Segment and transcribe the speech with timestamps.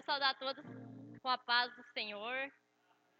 [0.00, 0.64] quero saudar todos
[1.22, 2.50] com a paz do Senhor.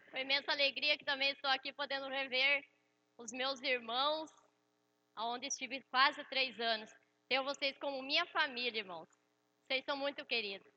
[0.09, 2.63] Com imensa alegria que também estou aqui podendo rever
[3.17, 4.29] os meus irmãos,
[5.15, 6.89] aonde estive quase três anos.
[7.29, 9.09] Tenho vocês como minha família, irmãos.
[9.67, 10.67] Vocês são muito queridos.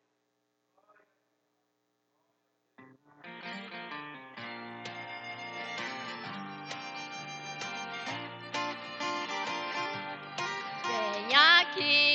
[10.86, 12.13] Vem aqui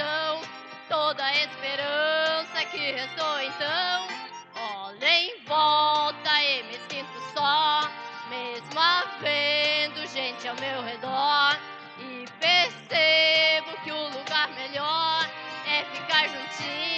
[0.00, 0.40] chão
[0.88, 4.08] toda a esperança que restou então.
[4.56, 7.88] Olha em volta e me sinto só,
[8.30, 11.58] mesmo havendo gente ao meu redor.
[11.98, 15.28] E percebo que o lugar melhor
[15.66, 16.89] é ficar juntinho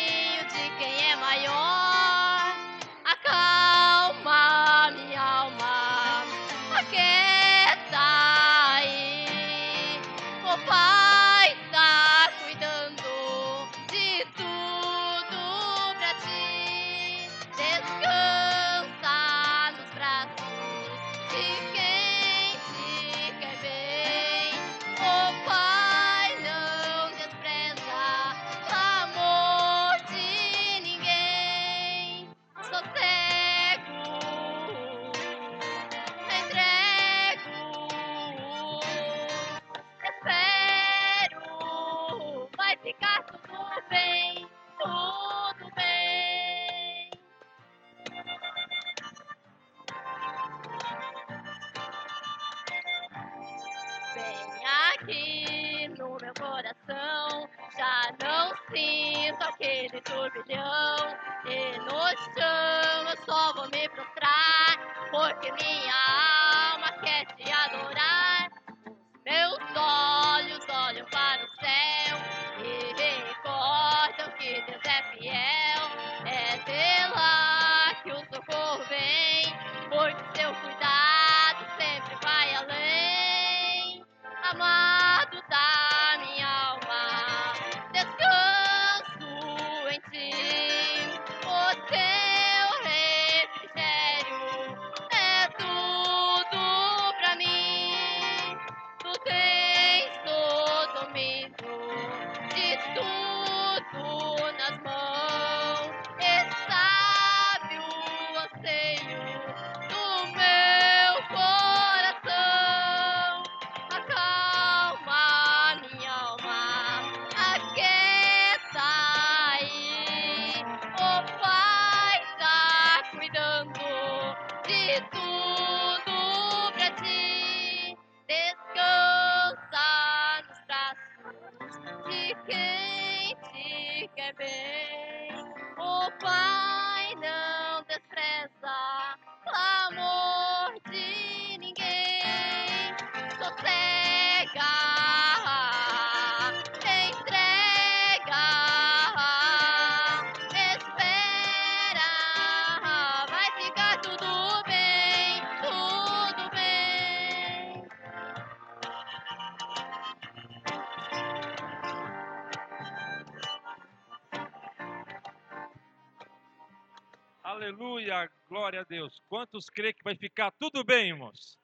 [168.62, 169.21] glória a Deus.
[169.27, 171.59] Quantos crê que vai ficar tudo bem, irmãos?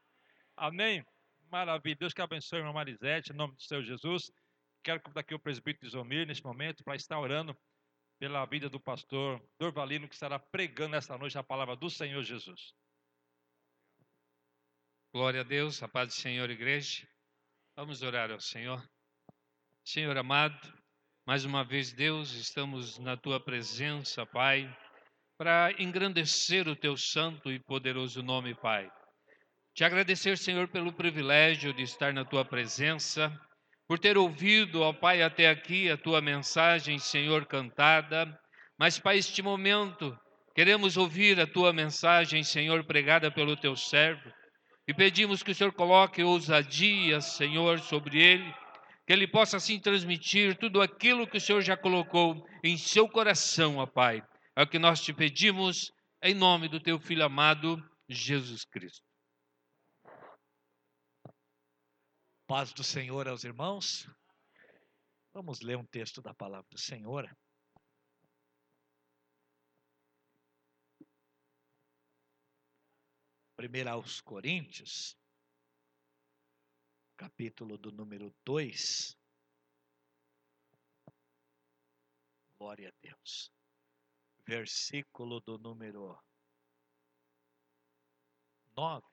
[0.56, 1.06] Amém?
[1.48, 1.94] Maravilha.
[1.94, 4.32] Deus que abençoe irmã Marisete, em nome do Senhor Jesus.
[4.82, 7.56] Quero convidar aqui o presbítero Isomir nesse momento para estar orando
[8.19, 12.75] pela vida do pastor Dorvalino, que estará pregando esta noite a palavra do Senhor Jesus.
[15.15, 17.06] Glória a Deus, a paz do Senhor, igreja.
[17.76, 18.84] Vamos orar ao Senhor.
[19.84, 20.59] Senhor amado,
[21.25, 24.69] mais uma vez, Deus, estamos na tua presença, Pai,
[25.38, 28.91] para engrandecer o teu santo e poderoso nome, Pai.
[29.72, 33.33] Te agradecer, Senhor, pelo privilégio de estar na tua presença,
[33.86, 38.36] por ter ouvido, ó Pai, até aqui a tua mensagem, Senhor, cantada.
[38.77, 40.18] Mas, Pai, este momento,
[40.57, 44.33] queremos ouvir a tua mensagem, Senhor, pregada pelo teu servo.
[44.89, 48.54] E pedimos que o Senhor coloque ousadia, Senhor, sobre ele,
[49.07, 53.77] que ele possa assim transmitir tudo aquilo que o Senhor já colocou em seu coração,
[53.77, 54.21] ó Pai.
[54.59, 57.77] É o que nós te pedimos, em nome do teu filho amado,
[58.09, 59.07] Jesus Cristo.
[62.45, 64.09] Paz do Senhor aos irmãos.
[65.33, 67.33] Vamos ler um texto da palavra do Senhor.
[73.55, 75.16] Primeiro aos Coríntios,
[77.16, 79.16] capítulo do número 2.
[82.59, 83.57] Glória a Deus.
[84.48, 86.18] Versículo do número
[88.74, 89.06] 9.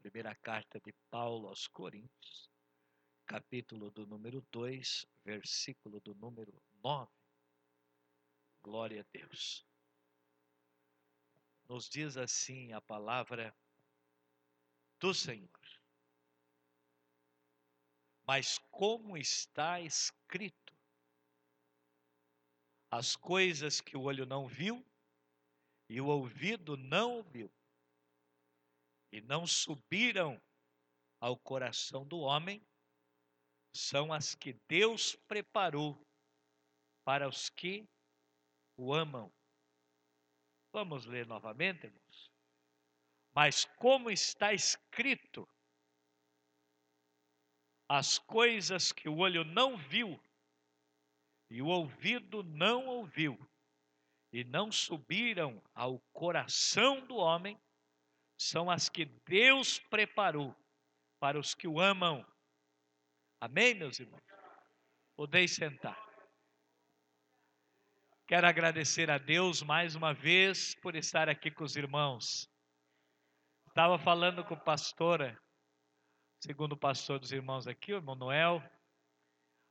[0.00, 2.50] Primeira carta de Paulo aos Coríntios,
[3.24, 7.10] capítulo do número 2, versículo do número 9.
[8.62, 9.66] Glória a Deus.
[11.70, 13.56] Nos diz assim a palavra
[15.00, 15.48] do Senhor.
[18.26, 20.57] Mas como está escrito,
[22.90, 24.84] as coisas que o olho não viu
[25.88, 27.50] e o ouvido não ouviu,
[29.10, 30.40] e não subiram
[31.20, 32.62] ao coração do homem,
[33.72, 35.98] são as que Deus preparou
[37.04, 37.88] para os que
[38.76, 39.32] o amam.
[40.72, 42.30] Vamos ler novamente, irmãos?
[43.34, 45.48] Mas como está escrito,
[47.88, 50.20] as coisas que o olho não viu
[51.50, 53.38] e o ouvido não ouviu,
[54.32, 57.58] e não subiram ao coração do homem,
[58.36, 60.54] são as que Deus preparou
[61.18, 62.24] para os que o amam.
[63.40, 64.22] Amém, meus irmãos?
[65.16, 65.98] Podeis sentar.
[68.26, 72.48] Quero agradecer a Deus mais uma vez por estar aqui com os irmãos.
[73.68, 75.40] Estava falando com o pastor,
[76.38, 78.62] segundo o pastor dos irmãos aqui, o Noel.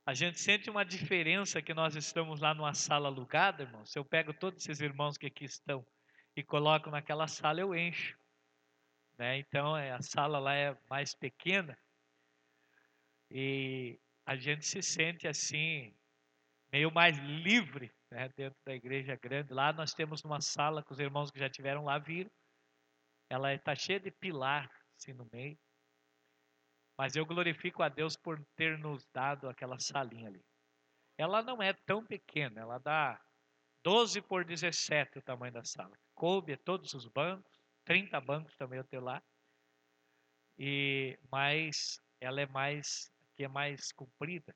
[0.08, 3.84] A gente sente uma diferença que nós estamos lá numa sala alugada, irmão.
[3.84, 5.86] Se eu pego todos esses irmãos que aqui estão
[6.34, 8.18] e coloco naquela sala, eu encho.
[9.18, 9.36] Né?
[9.36, 11.78] Então, é, a sala lá é mais pequena
[13.30, 15.94] e a gente se sente assim,
[16.72, 19.52] meio mais livre né, dentro da igreja grande.
[19.52, 22.30] Lá nós temos uma sala que os irmãos que já tiveram lá viram.
[23.28, 25.58] Ela está cheia de pilar assim no meio.
[26.98, 30.44] Mas eu glorifico a Deus por ter nos dado aquela salinha ali.
[31.16, 33.20] Ela não é tão pequena, ela dá
[33.84, 35.96] 12 por 17 o tamanho da sala.
[36.14, 37.52] Coube todos os bancos,
[37.84, 39.22] 30 bancos também eu tenho lá.
[40.58, 44.52] E mas ela é mais que é mais comprida.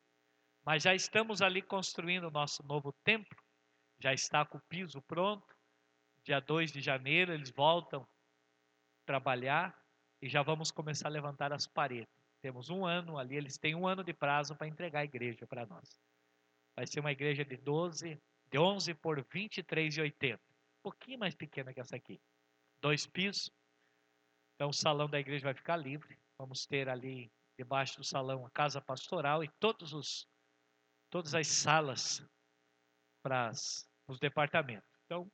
[0.64, 3.42] Mas já estamos ali construindo o nosso novo templo
[4.02, 5.46] já está com o piso pronto.
[6.24, 8.06] Dia 2 de janeiro eles voltam
[9.06, 9.80] trabalhar
[10.20, 12.21] e já vamos começar a levantar as paredes.
[12.42, 15.64] Temos um ano ali, eles têm um ano de prazo para entregar a igreja para
[15.64, 15.98] nós.
[16.74, 20.34] Vai ser uma igreja de 12, de 11 por 23,80.
[20.34, 22.20] Um pouquinho mais pequena que essa aqui.
[22.80, 23.48] Dois pisos.
[24.56, 26.18] Então o salão da igreja vai ficar livre.
[26.36, 30.26] Vamos ter ali debaixo do salão a casa pastoral e todos os
[31.10, 32.26] todas as salas
[33.22, 33.52] para
[34.08, 34.88] nos departamentos.
[35.04, 35.30] Então,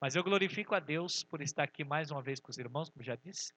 [0.00, 3.02] mas eu glorifico a Deus por estar aqui mais uma vez com os irmãos, como
[3.02, 3.52] já disse.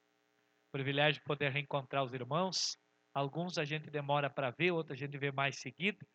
[0.71, 2.77] Privilégio de poder reencontrar os irmãos.
[3.17, 6.05] Alguns a gente demora para ver, outros a gente vê mais seguido.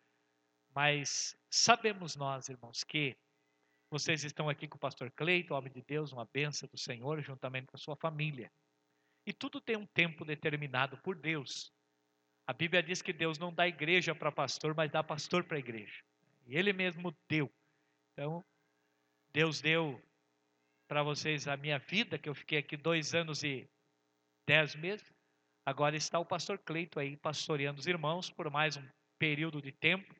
[0.72, 3.16] Mas sabemos nós, irmãos, que
[3.90, 7.66] vocês estão aqui com o pastor Cleito, homem de Deus, uma benção do Senhor, juntamente
[7.66, 8.52] com a sua família.
[9.26, 11.72] E tudo tem um tempo determinado por Deus.
[12.46, 15.60] A Bíblia diz que Deus não dá igreja para pastor, mas dá pastor para a
[15.60, 16.04] igreja.
[16.46, 17.52] E Ele mesmo deu.
[18.12, 18.44] Então,
[19.32, 20.00] Deus deu
[20.86, 23.68] para vocês a minha vida, que eu fiquei aqui dois anos e
[24.46, 25.12] dez meses.
[25.64, 28.88] Agora está o pastor Cleito aí pastoreando os irmãos por mais um
[29.18, 30.14] período de tempo.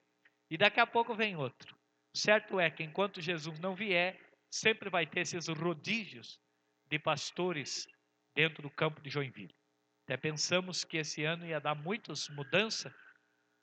[0.51, 1.77] E daqui a pouco vem outro.
[2.15, 4.21] Certo é que enquanto Jesus não vier,
[4.51, 6.39] sempre vai ter esses rodízios
[6.89, 7.89] de pastores
[8.37, 9.55] dentro do campo de Joinville.
[10.05, 12.93] Até pensamos que esse ano ia dar muitas mudanças,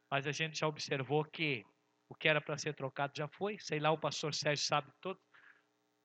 [0.10, 1.66] mas a gente já observou que
[2.10, 3.58] o que era para ser trocado já foi.
[3.60, 5.20] Sei lá, o pastor Sérgio sabe todo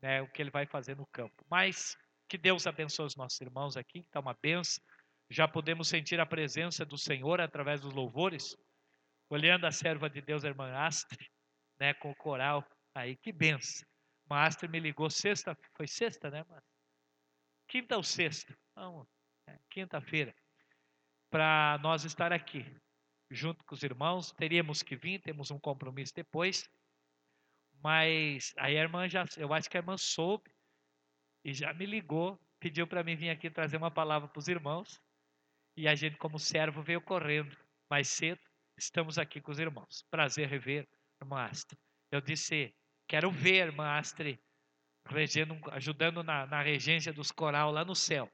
[0.03, 1.45] né, o que ele vai fazer no campo.
[1.49, 1.97] Mas
[2.29, 4.85] que Deus abençoe os nossos irmãos aqui, está uma benção.
[5.31, 8.57] Já podemos sentir a presença do Senhor através dos louvores.
[9.29, 11.31] Olhando a serva de Deus, a irmã Astre,
[11.81, 12.65] né, com o coral
[12.95, 13.87] aí, que benção.
[14.31, 16.63] A Astre me ligou sexta, foi sexta, né, mas
[17.69, 18.57] Quinta ou sexta?
[19.49, 20.35] É, quinta-feira,
[21.31, 22.65] para nós estar aqui
[23.31, 24.33] junto com os irmãos.
[24.33, 26.69] Teríamos que vir, temos um compromisso depois.
[27.83, 30.51] Mas aí a irmã já, eu acho que a irmã soube
[31.45, 35.03] e já me ligou, pediu para mim vir aqui trazer uma palavra para os irmãos.
[35.77, 37.57] E a gente, como servo, veio correndo
[37.91, 38.41] mais cedo.
[38.77, 40.05] Estamos aqui com os irmãos.
[40.11, 40.89] Prazer rever,
[41.21, 41.79] irmã Astre.
[42.11, 42.75] Eu disse,
[43.09, 44.41] quero ver, irmã Astre,
[45.09, 48.31] regendo, ajudando na, na regência dos coral lá no céu.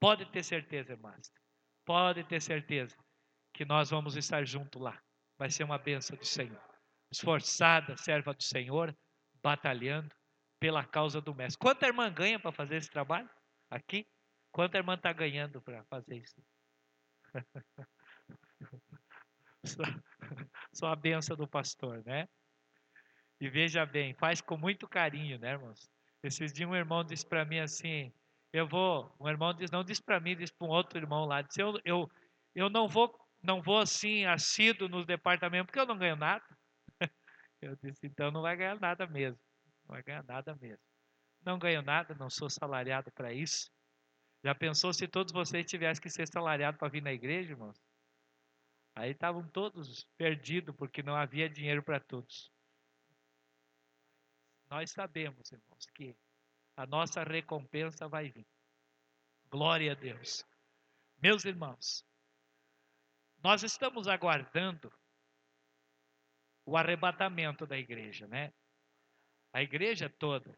[0.00, 1.40] Pode ter certeza, irmã Astre.
[1.84, 2.96] Pode ter certeza
[3.54, 5.00] que nós vamos estar junto lá.
[5.38, 6.60] Vai ser uma benção do Senhor.
[7.10, 8.96] Esforçada, serva do Senhor,
[9.42, 10.14] batalhando
[10.58, 11.58] pela causa do mestre.
[11.58, 13.28] Quanto a irmã ganha para fazer esse trabalho?
[13.70, 14.06] Aqui?
[14.52, 16.40] Quanto a irmã está ganhando para fazer isso?
[19.64, 19.82] Só,
[20.72, 22.28] só a benção do pastor, né?
[23.40, 25.88] E veja bem, faz com muito carinho, né, irmãos?
[26.22, 28.12] Esses dias um irmão disse para mim assim,
[28.52, 31.42] eu vou, um irmão diz, não disse para mim, disse para um outro irmão lá,
[31.42, 32.08] disse, eu, eu,
[32.54, 33.12] eu não vou,
[33.42, 36.44] não vou assim, assíduo nos departamentos, porque eu não ganho nada.
[37.60, 39.38] Eu disse, então não vai ganhar nada mesmo,
[39.84, 40.84] não vai ganhar nada mesmo.
[41.44, 43.70] Não ganho nada, não sou salariado para isso.
[44.44, 47.80] Já pensou se todos vocês tivessem que ser salariados para vir na igreja, irmãos?
[48.94, 52.52] Aí estavam todos perdidos, porque não havia dinheiro para todos.
[54.68, 56.16] Nós sabemos, irmãos, que
[56.76, 58.46] a nossa recompensa vai vir.
[59.48, 60.44] Glória a Deus.
[61.18, 62.04] Meus irmãos,
[63.42, 64.92] nós estamos aguardando
[66.64, 68.52] o arrebatamento da igreja, né?
[69.52, 70.56] A igreja toda,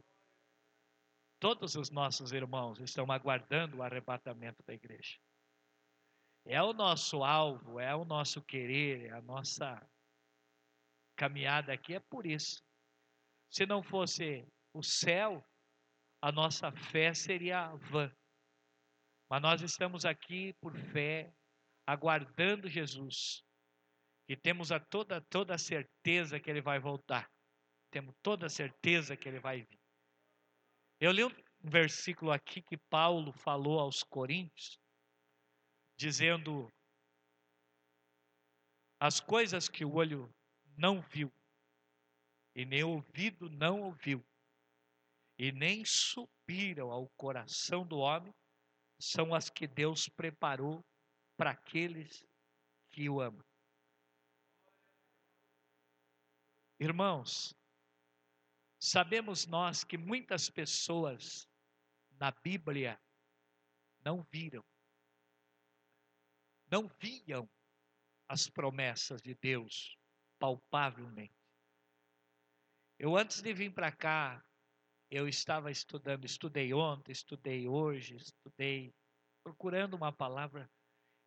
[1.44, 5.18] todos os nossos irmãos estão aguardando o arrebatamento da igreja.
[6.46, 9.78] É o nosso alvo, é o nosso querer, é a nossa
[11.14, 12.64] caminhada aqui é por isso.
[13.50, 15.44] Se não fosse o céu,
[16.22, 18.10] a nossa fé seria vã.
[19.28, 21.30] Mas nós estamos aqui por fé,
[21.86, 23.44] aguardando Jesus.
[24.26, 27.30] E temos a toda, toda a certeza que ele vai voltar.
[27.90, 29.83] Temos toda a certeza que ele vai vir.
[31.04, 31.30] Eu li um
[31.62, 34.80] versículo aqui que Paulo falou aos Coríntios,
[35.98, 36.72] dizendo
[38.98, 40.34] as coisas que o olho
[40.78, 41.30] não viu,
[42.54, 44.24] e nem o ouvido não ouviu,
[45.38, 48.34] e nem subiram ao coração do homem,
[48.98, 50.82] são as que Deus preparou
[51.36, 52.24] para aqueles
[52.90, 53.44] que o amam.
[56.80, 57.54] Irmãos,
[58.84, 61.48] sabemos nós que muitas pessoas
[62.20, 63.00] na Bíblia
[64.04, 64.62] não viram
[66.70, 67.48] não viam
[68.28, 69.96] as promessas de Deus
[70.38, 71.34] palpavelmente.
[72.98, 74.44] Eu antes de vir para cá,
[75.10, 78.92] eu estava estudando, estudei ontem, estudei hoje, estudei
[79.44, 80.68] procurando uma palavra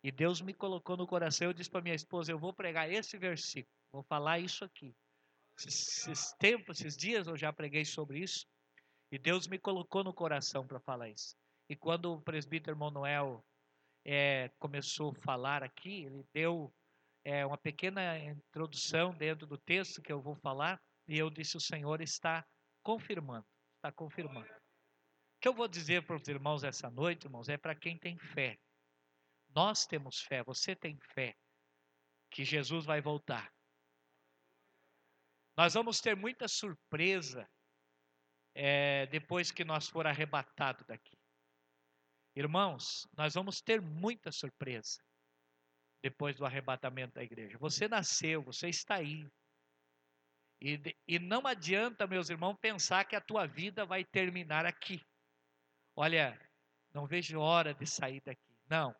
[0.02, 1.48] e Deus me colocou no coração.
[1.48, 4.94] Eu disse para minha esposa: Eu vou pregar esse versículo, vou falar isso aqui.
[5.66, 8.46] Esses tempos, esses dias eu já preguei sobre isso
[9.10, 11.34] e Deus me colocou no coração para falar isso.
[11.68, 13.44] E quando o presbítero Manuel
[14.04, 16.72] é, começou a falar aqui, ele deu
[17.24, 21.60] é, uma pequena introdução dentro do texto que eu vou falar, e eu disse: o
[21.60, 22.46] Senhor está
[22.82, 23.46] confirmando,
[23.76, 24.48] está confirmando.
[24.48, 28.18] O que eu vou dizer para os irmãos essa noite, irmãos, é para quem tem
[28.18, 28.58] fé.
[29.54, 31.34] Nós temos fé, você tem fé
[32.30, 33.52] que Jesus vai voltar.
[35.58, 37.44] Nós vamos ter muita surpresa
[38.54, 41.18] é, depois que nós for arrebatado daqui.
[42.36, 45.02] Irmãos, nós vamos ter muita surpresa
[46.00, 47.58] depois do arrebatamento da igreja.
[47.58, 49.28] Você nasceu, você está aí.
[50.60, 55.04] E, e não adianta, meus irmãos, pensar que a tua vida vai terminar aqui.
[55.96, 56.40] Olha,
[56.94, 58.56] não vejo hora de sair daqui.
[58.70, 58.94] Não.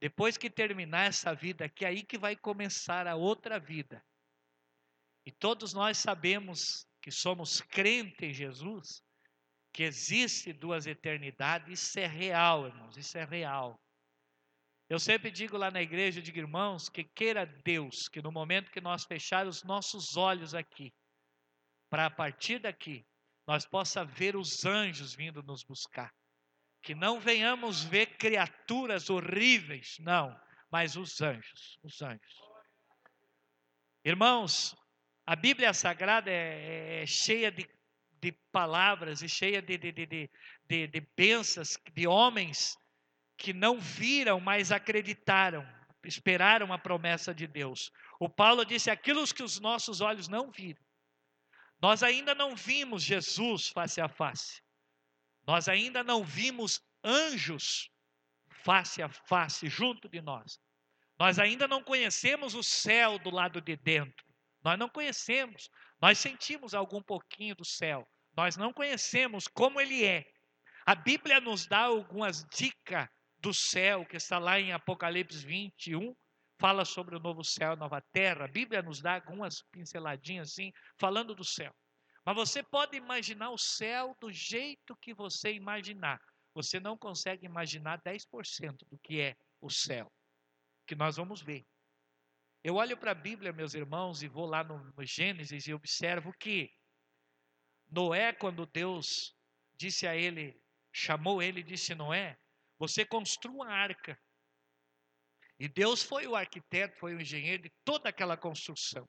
[0.00, 4.02] Depois que terminar essa vida aqui, é aí que vai começar a outra vida.
[5.30, 9.00] E todos nós sabemos que somos crentes em Jesus,
[9.72, 13.80] que existe duas eternidades, isso é real, irmãos, isso é real.
[14.88, 18.80] Eu sempre digo lá na igreja, digo, irmãos, que queira Deus que no momento que
[18.80, 20.92] nós fecharmos os nossos olhos aqui,
[21.88, 23.06] para a partir daqui,
[23.46, 26.12] nós possa ver os anjos vindo nos buscar.
[26.82, 30.36] Que não venhamos ver criaturas horríveis, não,
[30.72, 32.34] mas os anjos, os anjos.
[34.04, 34.74] Irmãos,
[35.32, 37.66] a Bíblia Sagrada é, é cheia de
[38.20, 42.76] de palavras e cheia de, de, de, de, de bênçãos de homens
[43.36, 45.66] que não viram, mas acreditaram,
[46.04, 47.90] esperaram a promessa de Deus.
[48.18, 50.82] O Paulo disse: aquilo que os nossos olhos não viram.
[51.80, 54.62] Nós ainda não vimos Jesus face a face.
[55.46, 57.90] Nós ainda não vimos anjos
[58.62, 60.60] face a face junto de nós.
[61.18, 64.29] Nós ainda não conhecemos o céu do lado de dentro.
[64.62, 65.70] Nós não conhecemos.
[66.00, 70.24] Nós sentimos algum pouquinho do céu, nós não conhecemos como ele é.
[70.86, 76.14] A Bíblia nos dá algumas dicas do céu, que está lá em Apocalipse 21,
[76.58, 78.44] fala sobre o novo céu nova terra.
[78.44, 81.74] A Bíblia nos dá algumas pinceladinhas assim, falando do céu.
[82.24, 86.20] Mas você pode imaginar o céu do jeito que você imaginar.
[86.54, 90.12] Você não consegue imaginar 10% do que é o céu,
[90.86, 91.64] que nós vamos ver.
[92.62, 96.70] Eu olho para a Bíblia, meus irmãos, e vou lá no, Gênesis e observo que
[97.88, 99.34] Noé, quando Deus
[99.76, 100.60] disse a ele,
[100.92, 102.36] chamou ele e disse: Noé,
[102.78, 104.18] você construa uma arca.
[105.58, 109.08] E Deus foi o arquiteto, foi o engenheiro de toda aquela construção.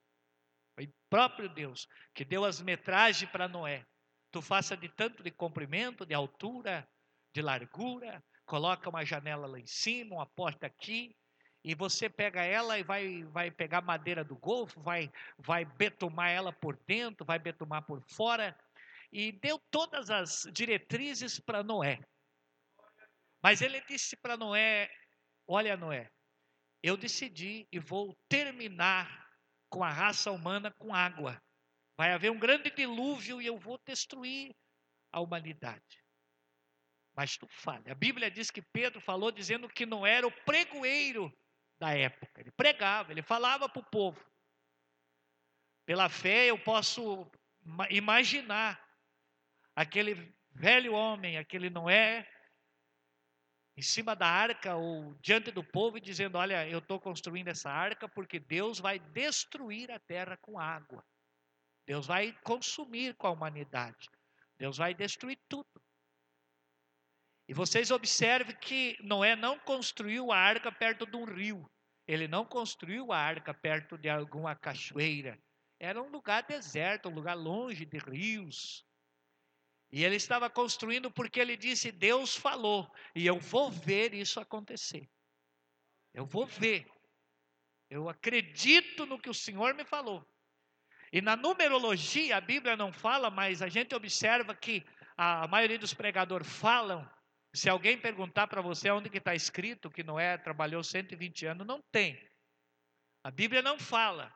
[0.75, 3.85] Foi o próprio Deus que deu as metragens para Noé.
[4.31, 6.87] Tu faça de tanto de comprimento, de altura,
[7.33, 11.13] de largura, coloca uma janela lá em cima, uma porta aqui,
[11.63, 16.51] e você pega ela e vai, vai pegar madeira do golfo, vai, vai betumar ela
[16.51, 18.57] por dentro, vai betumar por fora,
[19.11, 21.99] e deu todas as diretrizes para Noé.
[23.43, 24.89] Mas ele disse para Noé:
[25.47, 26.09] Olha, Noé,
[26.81, 29.29] eu decidi e vou terminar
[29.69, 31.41] com a raça humana com água.
[31.97, 34.55] Vai haver um grande dilúvio e eu vou destruir
[35.11, 36.01] a humanidade.
[37.13, 37.91] Mas tu falha.
[37.91, 41.31] A Bíblia diz que Pedro falou dizendo que não era o pregoeiro
[41.81, 42.39] da época.
[42.39, 44.23] Ele pregava, ele falava para o povo.
[45.83, 47.29] Pela fé eu posso
[47.89, 48.79] imaginar
[49.75, 52.29] aquele velho homem, aquele Noé,
[53.75, 57.71] em cima da arca ou diante do povo e dizendo: Olha, eu estou construindo essa
[57.71, 61.03] arca porque Deus vai destruir a terra com água.
[61.87, 64.07] Deus vai consumir com a humanidade.
[64.55, 65.81] Deus vai destruir tudo.
[67.51, 71.69] E vocês observem que Noé não construiu a arca perto de um rio.
[72.07, 75.37] Ele não construiu a arca perto de alguma cachoeira.
[75.77, 78.85] Era um lugar deserto, um lugar longe de rios.
[79.91, 85.09] E ele estava construindo porque ele disse: Deus falou, e eu vou ver isso acontecer.
[86.13, 86.87] Eu vou ver.
[87.89, 90.25] Eu acredito no que o Senhor me falou.
[91.11, 94.85] E na numerologia, a Bíblia não fala, mas a gente observa que
[95.17, 97.05] a maioria dos pregadores falam
[97.53, 101.81] se alguém perguntar para você onde que está escrito que Noé trabalhou 120 anos, não
[101.91, 102.17] tem.
[103.23, 104.33] A Bíblia não fala.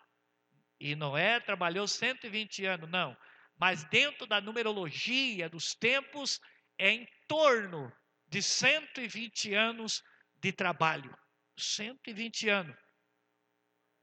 [0.80, 3.16] E Noé trabalhou 120 anos, não.
[3.58, 6.42] Mas dentro da numerologia dos tempos,
[6.78, 7.90] é em torno
[8.28, 10.04] de 120 anos
[10.42, 11.18] de trabalho.
[11.58, 12.78] 120 anos.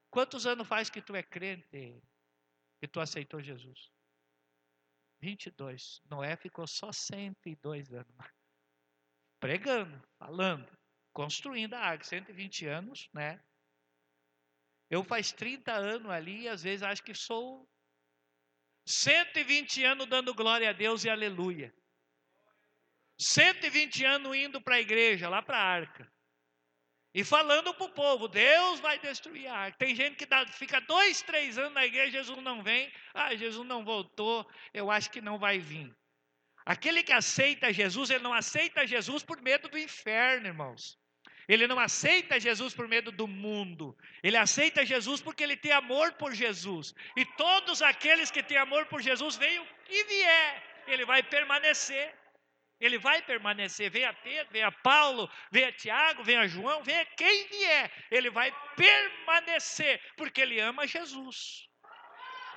[0.09, 2.03] Quantos anos faz que tu é crente?
[2.81, 3.92] Que tu aceitou Jesus?
[5.20, 6.01] 22.
[6.07, 8.16] Noé ficou só 102 anos
[9.42, 10.70] pregando, falando,
[11.12, 12.05] construindo a arca.
[12.05, 13.42] 120 anos, né?
[14.88, 17.68] Eu faz 30 anos ali, e às vezes acho que sou
[18.87, 21.74] 120 anos dando glória a Deus e aleluia.
[23.18, 26.12] 120 anos indo para a igreja, lá para a arca.
[27.12, 29.78] E falando para o povo, Deus vai destruir a arca.
[29.78, 32.92] Tem gente que dá, fica dois, três anos na igreja, Jesus não vem.
[33.12, 35.92] Ah, Jesus não voltou, eu acho que não vai vir.
[36.64, 40.98] Aquele que aceita Jesus, ele não aceita Jesus por medo do inferno, irmãos.
[41.48, 43.96] Ele não aceita Jesus por medo do mundo.
[44.22, 46.94] Ele aceita Jesus porque ele tem amor por Jesus.
[47.16, 52.14] E todos aqueles que têm amor por Jesus, venham e vier, ele vai permanecer.
[52.81, 53.90] Ele vai permanecer.
[53.90, 57.92] Venha Pedro, venha Paulo, venha Tiago, venha João, venha quem vier.
[58.11, 61.68] Ele vai permanecer porque ele ama Jesus.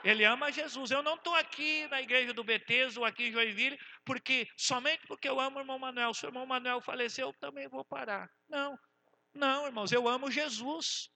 [0.06, 0.92] Ele ama Jesus.
[0.92, 5.40] Eu não estou aqui na igreja do Beteso aqui em Joinville porque somente porque eu
[5.40, 6.14] amo o irmão Manuel.
[6.14, 8.30] Se o irmão Manuel faleceu, eu também vou parar.
[8.48, 8.78] Não,
[9.34, 11.10] não, irmãos, eu amo Jesus.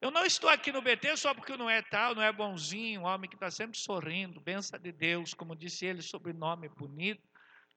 [0.00, 3.04] Eu não estou aqui no BT só porque não é tal, não é bonzinho, um
[3.04, 7.22] homem que está sempre sorrindo, benção de Deus, como disse ele, sobrenome bonito.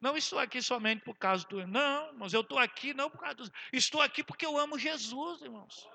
[0.01, 1.67] Não estou aqui somente por causa do.
[1.67, 3.51] Não, irmãos, eu estou aqui não por causa do.
[3.71, 5.87] Estou aqui porque eu amo Jesus, irmãos.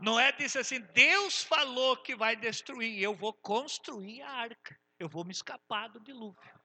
[0.00, 5.24] Noé disse assim: Deus falou que vai destruir, eu vou construir a arca, eu vou
[5.24, 6.60] me escapar do dilúvio.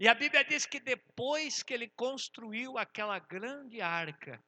[0.00, 4.42] E a Bíblia diz que depois que ele construiu aquela grande arca,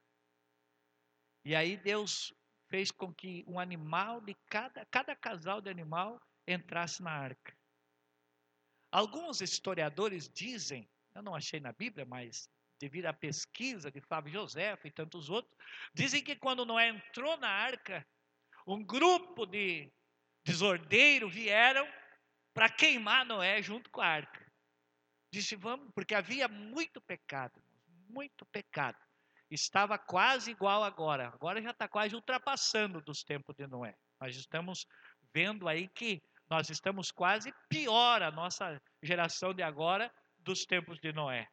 [1.44, 2.34] e aí Deus
[2.68, 7.56] fez com que um animal de cada, cada casal de animal entrasse na arca.
[8.90, 12.48] Alguns historiadores dizem, eu não achei na Bíblia, mas
[12.84, 15.56] devido à pesquisa de Fábio José e tantos outros,
[15.94, 18.06] dizem que quando Noé entrou na arca,
[18.66, 19.90] um grupo de
[20.44, 21.88] desordeiros vieram
[22.52, 24.52] para queimar Noé junto com a arca.
[25.32, 27.58] Disse, vamos, porque havia muito pecado,
[28.06, 28.98] muito pecado.
[29.50, 31.28] Estava quase igual agora.
[31.28, 33.96] Agora já está quase ultrapassando dos tempos de Noé.
[34.20, 34.86] Nós estamos
[35.32, 41.14] vendo aí que nós estamos quase pior a nossa geração de agora dos tempos de
[41.14, 41.48] Noé.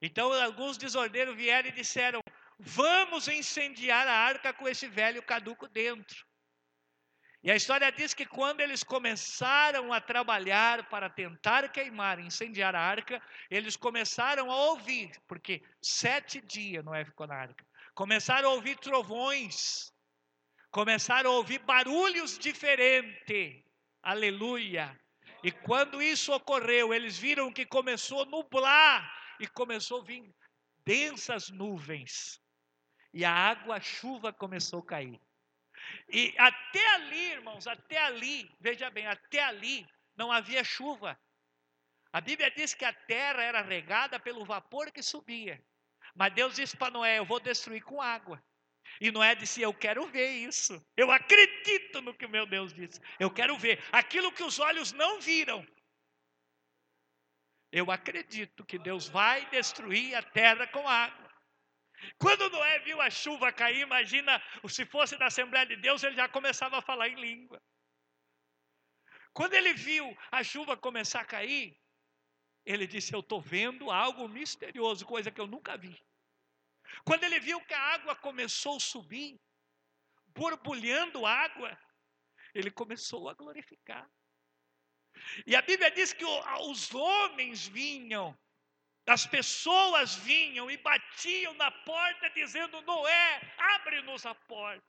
[0.00, 2.20] Então alguns desordeiros vieram e disseram:
[2.58, 6.24] Vamos incendiar a arca com esse velho caduco dentro.
[7.42, 12.80] E a história diz que quando eles começaram a trabalhar para tentar queimar, incendiar a
[12.80, 18.76] arca, eles começaram a ouvir, porque sete dias Noé ficou na arca, começaram a ouvir
[18.78, 19.92] trovões,
[20.72, 23.62] começaram a ouvir barulhos diferentes,
[24.02, 24.98] aleluia.
[25.44, 30.34] E quando isso ocorreu, eles viram que começou a nublar e começou a vir
[30.84, 32.40] densas nuvens.
[33.12, 35.20] E a água, a chuva começou a cair.
[36.08, 41.18] E até ali, irmãos, até ali, veja bem, até ali não havia chuva.
[42.12, 45.62] A Bíblia diz que a terra era regada pelo vapor que subia.
[46.14, 48.42] Mas Deus disse para Noé: Eu vou destruir com água.
[49.00, 50.82] E Noé disse: Eu quero ver isso.
[50.96, 53.00] Eu acredito no que o meu Deus disse.
[53.20, 55.66] Eu quero ver aquilo que os olhos não viram.
[57.72, 61.26] Eu acredito que Deus vai destruir a terra com água.
[62.18, 66.28] Quando Noé viu a chuva cair, imagina, se fosse da Assembleia de Deus, ele já
[66.28, 67.62] começava a falar em língua.
[69.32, 71.78] Quando ele viu a chuva começar a cair,
[72.64, 75.96] ele disse: Eu estou vendo algo misterioso, coisa que eu nunca vi.
[77.04, 79.40] Quando ele viu que a água começou a subir,
[80.28, 81.78] borbulhando água,
[82.54, 84.08] ele começou a glorificar.
[85.46, 88.36] E a Bíblia diz que os homens vinham,
[89.06, 94.84] as pessoas vinham e batiam na porta, dizendo: Noé, abre-nos a porta.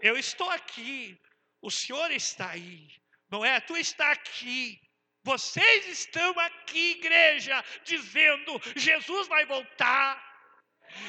[0.00, 1.18] Eu estou aqui,
[1.60, 2.88] o Senhor está aí,
[3.30, 4.80] Noé, tu está aqui.
[5.24, 10.32] Vocês estão aqui, igreja, dizendo: Jesus vai voltar.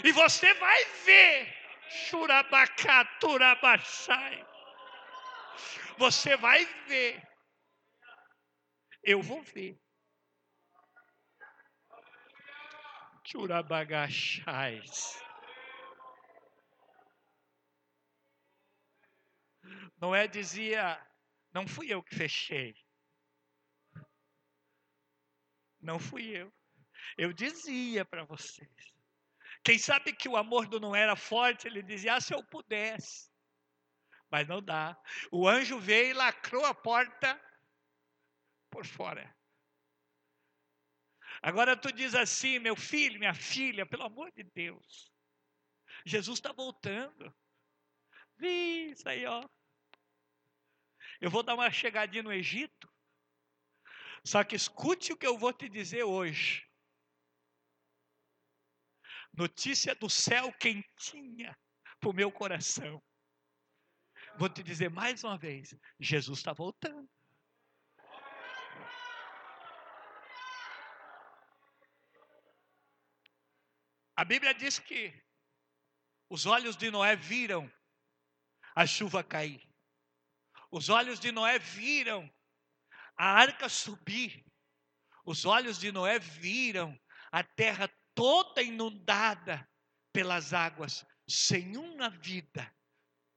[0.03, 1.63] E você vai ver.
[1.89, 4.45] Churabacaturabachai.
[5.97, 7.21] Você vai ver.
[9.03, 9.79] Eu vou ver.
[13.25, 15.21] Churabagachais.
[19.97, 20.99] Noé dizia:
[21.53, 22.75] Não fui eu que fechei.
[25.81, 26.53] Não fui eu.
[27.17, 28.69] Eu dizia para vocês.
[29.63, 33.32] Quem sabe que o amor do não era forte, ele dizia: ah, se eu pudesse.
[34.33, 34.99] Mas não dá.
[35.31, 37.39] O anjo veio e lacrou a porta
[38.71, 39.31] por fora.
[41.39, 45.13] Agora tu diz assim, meu filho, minha filha, pelo amor de Deus.
[46.03, 47.31] Jesus está voltando.
[48.41, 49.47] Isso aí, ó.
[51.21, 52.91] Eu vou dar uma chegadinha no Egito.
[54.25, 56.67] Só que escute o que eu vou te dizer hoje.
[59.31, 61.55] Notícia do céu quentinha
[61.99, 62.99] para o meu coração.
[64.37, 67.09] Vou te dizer mais uma vez: Jesus está voltando.
[74.15, 75.23] A Bíblia diz que
[76.29, 77.71] os olhos de Noé viram
[78.75, 79.67] a chuva cair.
[80.71, 82.31] Os olhos de Noé viram
[83.15, 84.43] a arca subir,
[85.25, 86.99] os olhos de Noé viram
[87.31, 89.67] a terra toda inundada
[90.11, 92.71] pelas águas, sem uma vida,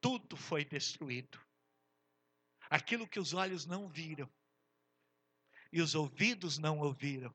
[0.06, 1.44] tudo foi destruído.
[2.70, 4.32] Aquilo que os olhos não viram
[5.72, 7.34] e os ouvidos não ouviram,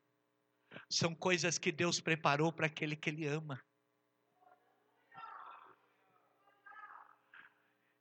[0.90, 3.62] são coisas que Deus preparou para aquele que Ele ama.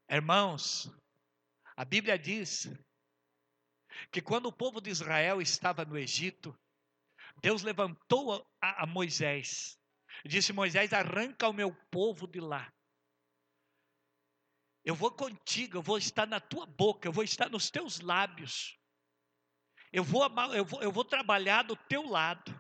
[0.09, 0.88] Irmãos,
[1.76, 2.68] a Bíblia diz
[4.12, 6.56] que quando o povo de Israel estava no Egito,
[7.42, 9.76] Deus levantou a, Moisés
[10.24, 12.72] e disse: Moisés, arranca o meu povo de lá.
[14.84, 18.78] Eu vou contigo, eu vou estar na tua boca, eu vou estar nos teus lábios.
[19.92, 22.54] Eu vou, eu vou, eu vou trabalhar do teu lado.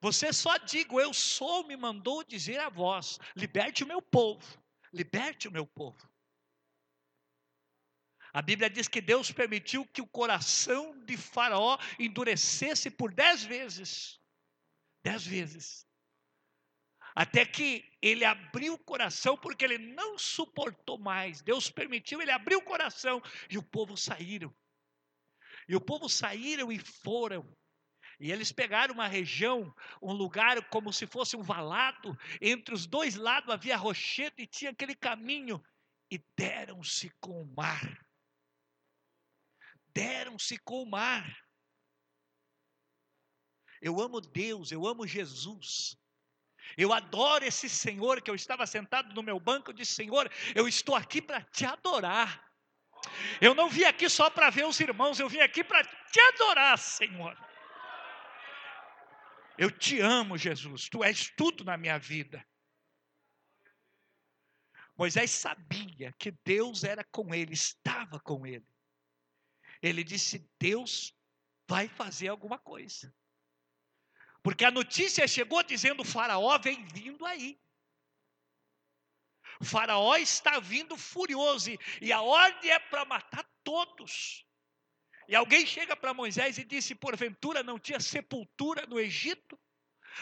[0.00, 5.48] Você só diga, eu sou, me mandou dizer a voz: liberte o meu povo, liberte
[5.48, 6.08] o meu povo.
[8.32, 14.20] A Bíblia diz que Deus permitiu que o coração de Faraó endurecesse por dez vezes.
[15.04, 15.86] Dez vezes.
[17.14, 21.40] Até que ele abriu o coração, porque ele não suportou mais.
[21.40, 24.54] Deus permitiu, ele abriu o coração e o povo saíram.
[25.68, 27.56] E o povo saíram e foram.
[28.18, 33.14] E eles pegaram uma região, um lugar como se fosse um valado, entre os dois
[33.14, 35.62] lados havia rochedo e tinha aquele caminho,
[36.10, 38.04] e deram-se com o mar
[39.94, 41.24] deram-se com o mar.
[43.80, 45.96] Eu amo Deus, eu amo Jesus.
[46.76, 50.94] Eu adoro esse Senhor que eu estava sentado no meu banco de Senhor, eu estou
[50.94, 52.44] aqui para te adorar.
[53.40, 56.78] Eu não vim aqui só para ver os irmãos, eu vim aqui para te adorar,
[56.78, 57.36] Senhor.
[59.56, 62.44] Eu te amo, Jesus, tu és tudo na minha vida.
[64.96, 68.66] Moisés sabia que Deus era com ele, estava com ele
[69.88, 71.14] ele disse: Deus
[71.68, 73.14] vai fazer alguma coisa.
[74.44, 77.58] Porque a notícia chegou dizendo: Faraó vem vindo aí.
[79.62, 81.70] Faraó está vindo furioso
[82.02, 84.44] e a ordem é para matar todos.
[85.26, 89.58] E alguém chega para Moisés e disse: Porventura não tinha sepultura no Egito?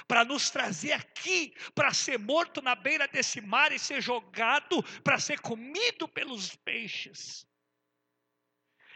[0.08, 5.18] para nos trazer aqui, para ser morto na beira desse mar e ser jogado para
[5.18, 7.46] ser comido pelos peixes.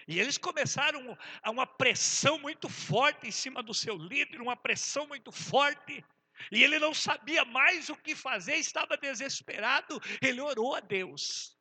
[0.07, 5.07] E eles começaram a uma pressão muito forte em cima do seu líder, uma pressão
[5.07, 6.05] muito forte.
[6.53, 10.01] E ele não sabia mais o que fazer, estava desesperado.
[10.23, 11.59] Ele orou a Deus.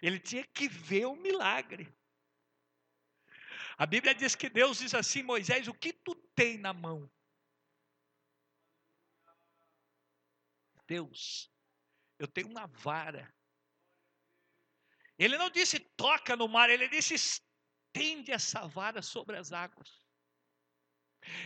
[0.00, 1.94] Ele tinha que ver o milagre.
[3.76, 7.10] A Bíblia diz que Deus diz assim: Moisés, o que tu tem na mão?
[10.86, 11.52] Deus,
[12.18, 13.35] eu tenho uma vara.
[15.18, 20.04] Ele não disse toca no mar, ele disse estende essa vara sobre as águas.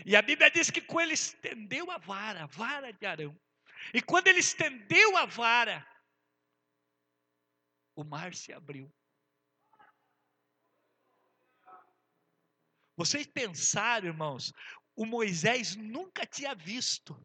[0.05, 3.41] E a Bíblia diz que quando ele estendeu a vara, a vara de Arão,
[3.95, 5.87] e quando ele estendeu a vara,
[7.95, 8.93] o mar se abriu.
[12.97, 14.53] Vocês pensaram, irmãos,
[14.95, 17.19] o Moisés nunca tinha visto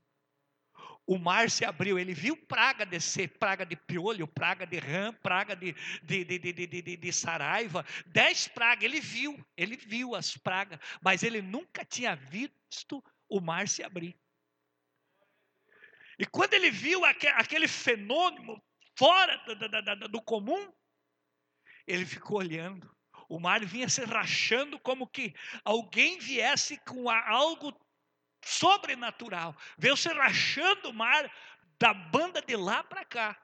[1.08, 5.56] o mar se abriu, ele viu praga descer, praga de piolho, praga de rã, praga
[5.56, 11.42] de, de, de, de, saraiva, dez pragas, ele viu, ele viu as pragas, mas ele
[11.42, 14.18] nunca tinha visto o mar se abrir.
[16.18, 18.62] E quando ele viu aquele fenômeno
[18.98, 19.38] fora
[20.10, 20.74] do comum,
[21.86, 22.96] ele ficou olhando.
[23.28, 27.74] O mar vinha se rachando como que alguém viesse com algo
[28.46, 29.58] sobrenatural.
[29.78, 31.30] Veio se rachando o mar
[31.80, 33.42] da banda de lá para cá.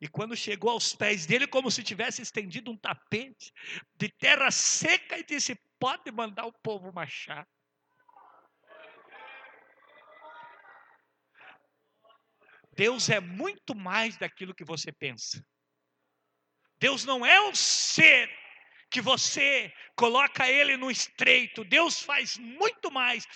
[0.00, 3.52] E quando chegou aos pés dele, como se tivesse estendido um tapete
[3.94, 7.46] de terra seca, e disse: Pode mandar o povo marchar.
[12.74, 15.42] Deus é muito mais daquilo que você pensa.
[16.78, 18.30] Deus não é um ser
[18.90, 21.64] que você coloca ele no estreito.
[21.64, 23.26] Deus faz muito mais.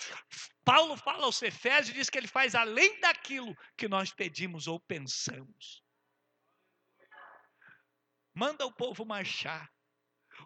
[0.63, 4.79] Paulo fala aos Efésios e diz que ele faz além daquilo que nós pedimos ou
[4.79, 5.83] pensamos.
[8.33, 9.69] Manda o povo marchar.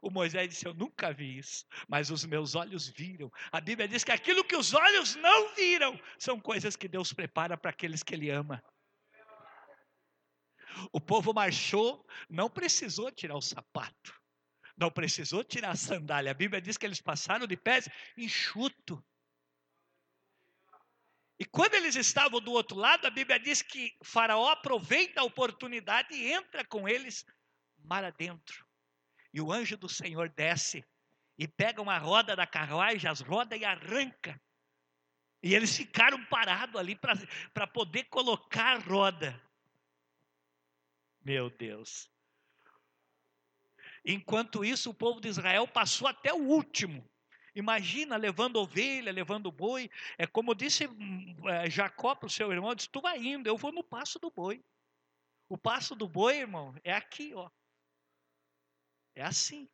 [0.01, 3.29] O Moisés disse: Eu nunca vi isso, mas os meus olhos viram.
[3.51, 7.57] A Bíblia diz que aquilo que os olhos não viram são coisas que Deus prepara
[7.57, 8.61] para aqueles que Ele ama.
[10.91, 14.19] O povo marchou, não precisou tirar o sapato,
[14.77, 16.31] não precisou tirar a sandália.
[16.31, 19.03] A Bíblia diz que eles passaram de pés enxuto.
[21.39, 26.13] E quando eles estavam do outro lado, a Bíblia diz que Faraó aproveita a oportunidade
[26.13, 27.25] e entra com eles
[27.77, 28.65] mar adentro.
[29.33, 30.85] E o anjo do Senhor desce
[31.37, 34.41] e pega uma roda da carruagem, as rodas e arranca.
[35.43, 36.97] E eles ficaram parados ali
[37.53, 39.41] para poder colocar a roda.
[41.21, 42.09] Meu Deus.
[44.05, 47.09] Enquanto isso, o povo de Israel passou até o último.
[47.55, 49.89] Imagina levando ovelha, levando boi.
[50.17, 53.57] É como disse hum, é, Jacó para o seu irmão: disse, Tu vai indo, eu
[53.57, 54.63] vou no passo do boi.
[55.49, 57.49] O passo do boi, irmão, é aqui, ó.
[59.15, 59.67] É assim.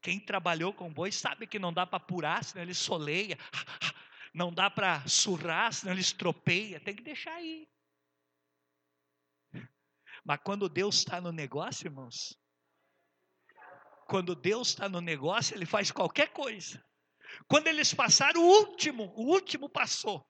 [0.00, 3.38] Quem trabalhou com boi sabe que não dá para apurar, senão ele soleia.
[4.34, 6.80] Não dá para surrar, senão ele estropeia.
[6.80, 7.68] Tem que deixar aí.
[10.24, 12.34] Mas quando Deus está no negócio, irmãos,
[14.12, 16.84] quando Deus está no negócio, Ele faz qualquer coisa.
[17.48, 20.22] Quando eles passaram, o último, o último passou.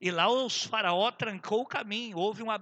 [0.00, 2.60] E lá os faraó trancou o caminho, houve uma,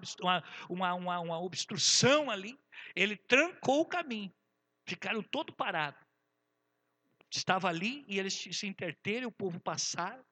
[0.68, 2.60] uma, uma, uma obstrução ali,
[2.94, 4.30] ele trancou o caminho,
[4.86, 5.98] ficaram todo parados.
[7.30, 10.22] Estava ali e eles se interteram, o povo passaram.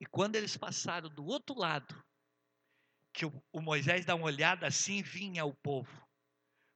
[0.00, 2.02] E quando eles passaram do outro lado,
[3.12, 5.92] que o, o Moisés dá uma olhada assim, vinha o povo.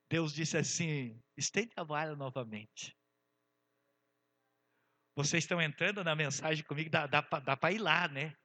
[0.08, 2.96] Deus disse assim: estende a vara novamente.
[5.14, 8.36] Vocês estão entrando na mensagem comigo, dá, dá, dá para ir lá, né?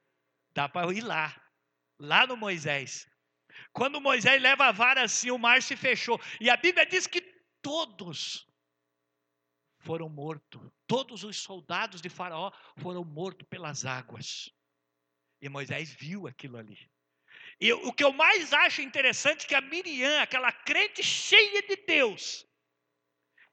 [0.54, 1.38] Dá para ir lá.
[1.98, 3.06] Lá no Moisés.
[3.72, 6.18] Quando Moisés leva a vara assim, o mar se fechou.
[6.40, 7.20] E a Bíblia diz que
[7.60, 8.48] todos
[9.80, 10.62] foram mortos.
[10.86, 14.50] Todos os soldados de Faraó foram mortos pelas águas.
[15.40, 16.90] E Moisés viu aquilo ali.
[17.62, 21.76] E o que eu mais acho interessante é que a Miriam, aquela crente cheia de
[21.76, 22.44] Deus,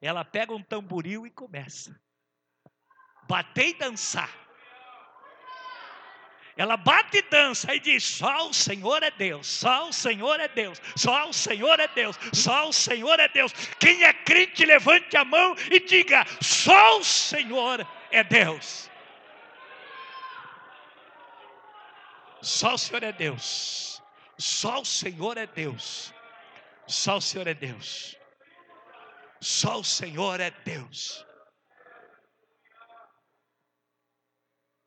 [0.01, 1.95] ela pega um tamboril e começa
[3.27, 4.33] bater e dançar.
[6.57, 10.47] Ela bate e dança e diz: Só o Senhor é Deus, só o Senhor é
[10.47, 13.53] Deus, só o Senhor é Deus, só o Senhor é Deus.
[13.79, 18.89] Quem é crente, levante a mão e diga: Só o Senhor é Deus.
[22.41, 23.98] Só o Senhor é Deus,
[24.39, 26.13] só o Senhor é Deus,
[26.87, 28.15] só o Senhor é Deus,
[29.41, 31.25] só o Senhor é Deus.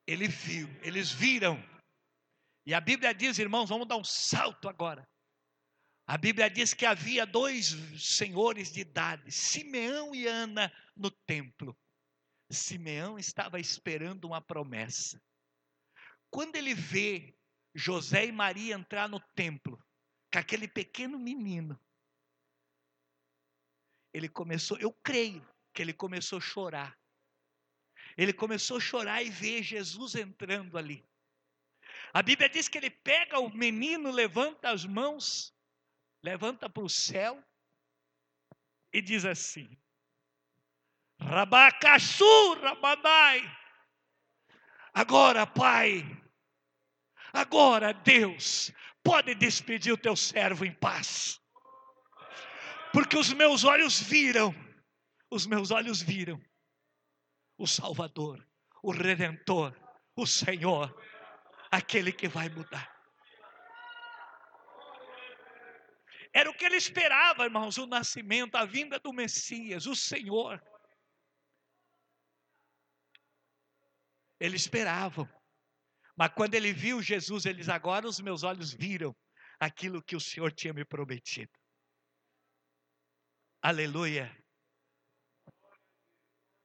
[0.06, 1.62] Ele viu, eles viram.
[2.66, 5.06] E a Bíblia diz, irmãos, vamos dar um salto agora.
[6.06, 11.76] A Bíblia diz que havia dois senhores de idade, Simeão e Ana, no templo.
[12.50, 15.20] Simeão estava esperando uma promessa.
[16.30, 17.34] Quando ele vê
[17.74, 19.82] José e Maria entrar no templo,
[20.32, 21.78] com aquele pequeno menino,
[24.12, 26.98] ele começou, eu creio que ele começou a chorar.
[28.16, 31.02] Ele começou a chorar e ver Jesus entrando ali.
[32.12, 35.54] A Bíblia diz que ele pega o menino, levanta as mãos,
[36.22, 37.42] levanta para o céu
[38.92, 39.78] e diz assim:
[41.18, 43.40] Rabacaçu, Rabanai.
[44.92, 46.04] Agora, Pai,
[47.32, 51.40] agora, Deus, pode despedir o teu servo em paz.
[52.92, 54.54] Porque os meus olhos viram,
[55.30, 56.40] os meus olhos viram
[57.56, 58.46] o Salvador,
[58.82, 59.74] o Redentor,
[60.16, 60.94] o Senhor,
[61.70, 62.92] aquele que vai mudar.
[66.34, 70.62] Era o que ele esperava, irmãos, o nascimento, a vinda do Messias, o Senhor.
[74.40, 75.28] Eles esperavam.
[76.16, 79.14] Mas quando ele viu Jesus, eles agora os meus olhos viram
[79.58, 81.52] aquilo que o Senhor tinha me prometido.
[83.62, 84.36] Aleluia.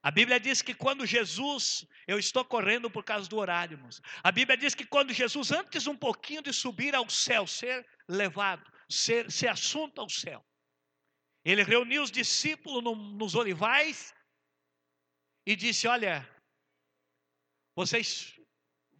[0.01, 4.01] A Bíblia diz que quando Jesus, eu estou correndo por causa do horário, irmãos.
[4.23, 8.63] A Bíblia diz que quando Jesus, antes um pouquinho de subir ao céu, ser levado,
[8.89, 10.45] ser, ser assunto ao céu,
[11.43, 14.13] ele reuniu os discípulos no, nos olivais
[15.45, 16.27] e disse: Olha,
[17.75, 18.37] vocês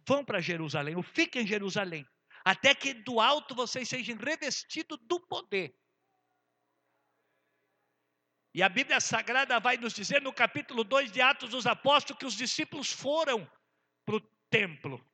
[0.08, 2.08] vão para Jerusalém, ou fiquem em Jerusalém,
[2.44, 5.78] até que do alto vocês sejam revestidos do poder.
[8.54, 12.26] E a Bíblia Sagrada vai nos dizer no capítulo 2 de Atos dos Apóstolos que
[12.26, 13.46] os discípulos foram
[14.06, 15.06] para o templo.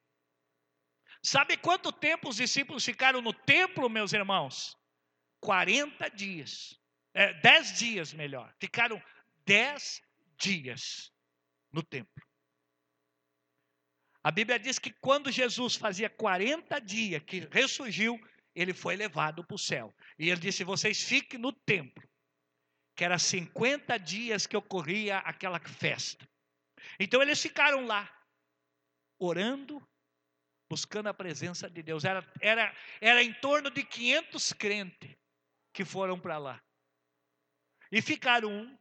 [1.23, 4.77] Sabe quanto tempo os discípulos ficaram no templo, meus irmãos?
[5.41, 6.79] 40 dias.
[7.13, 8.55] É, 10 dias, melhor.
[8.61, 9.03] Ficaram
[9.45, 10.01] 10
[10.39, 11.13] dias
[11.73, 12.24] no templo.
[14.25, 18.19] A Bíblia diz que quando Jesus fazia 40 dias que ressurgiu,
[18.55, 19.95] ele foi levado para o céu.
[20.19, 22.03] E ele disse: Vocês fiquem no templo,
[22.97, 26.27] que era 50 dias que ocorria aquela festa.
[26.99, 28.11] Então eles ficaram lá,
[29.19, 29.87] orando,
[30.71, 32.03] buscando a presença de Deus.
[32.03, 35.15] Era, era, era em torno de 500 crentes
[35.71, 36.65] que foram para lá.
[37.93, 38.79] E ficaram um,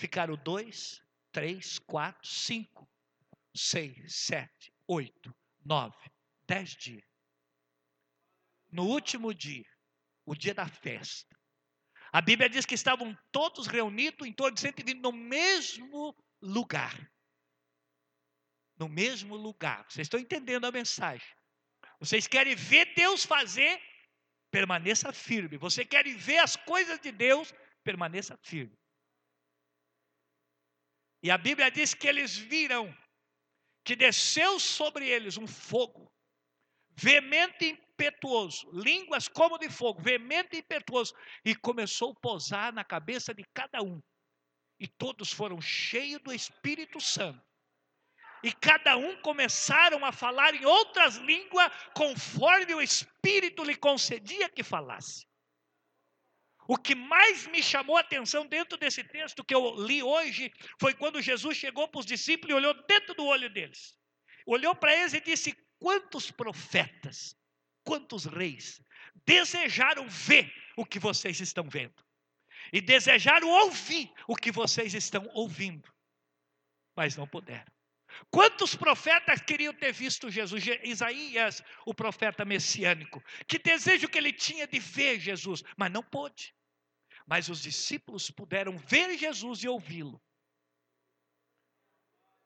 [0.00, 2.88] ficaram dois, três, quatro, cinco
[3.58, 6.10] seis, sete, oito, nove,
[6.46, 7.04] dez dias.
[8.70, 9.68] No último dia,
[10.24, 11.38] o dia da festa,
[12.12, 17.10] a Bíblia diz que estavam todos reunidos em torno de 120 no mesmo lugar.
[18.78, 19.84] No mesmo lugar.
[19.88, 21.26] Vocês estão entendendo a mensagem?
[22.00, 23.80] Vocês querem ver Deus fazer?
[24.50, 25.58] Permaneça firme.
[25.58, 27.52] Você quer ver as coisas de Deus?
[27.84, 28.78] Permaneça firme.
[31.22, 32.96] E a Bíblia diz que eles viram
[33.88, 36.12] que desceu sobre eles um fogo,
[36.94, 42.84] veemente e impetuoso, línguas como de fogo, veemente e impetuoso, e começou a posar na
[42.84, 43.98] cabeça de cada um.
[44.78, 47.42] E todos foram cheios do Espírito Santo.
[48.44, 54.62] E cada um começaram a falar em outras línguas, conforme o Espírito lhe concedia que
[54.62, 55.26] falasse.
[56.70, 60.92] O que mais me chamou a atenção dentro desse texto que eu li hoje foi
[60.92, 63.98] quando Jesus chegou para os discípulos e olhou dentro do olho deles.
[64.44, 67.34] Olhou para eles e disse: Quantos profetas,
[67.82, 68.82] quantos reis
[69.24, 72.04] desejaram ver o que vocês estão vendo,
[72.70, 75.90] e desejaram ouvir o que vocês estão ouvindo,
[76.94, 77.72] mas não puderam.
[78.30, 80.64] Quantos profetas queriam ter visto Jesus?
[80.82, 86.57] Isaías, o profeta messiânico, que desejo que ele tinha de ver Jesus, mas não pôde
[87.28, 90.18] mas os discípulos puderam ver Jesus e ouvi-lo.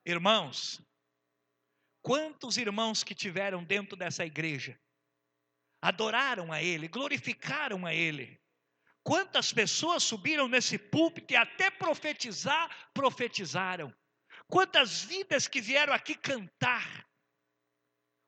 [0.04, 0.82] Irmãos,
[2.02, 4.76] quantos irmãos que tiveram dentro dessa igreja
[5.80, 8.42] adoraram a Ele, glorificaram a Ele.
[9.04, 13.94] Quantas pessoas subiram nesse púlpito e até profetizar, profetizaram.
[14.48, 17.08] Quantas vidas que vieram aqui cantar,